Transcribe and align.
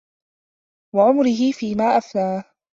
وَعُمُرِهِ 0.95 1.51
فِيمَا 1.51 1.97
أَفْنَاهُ 1.97 2.43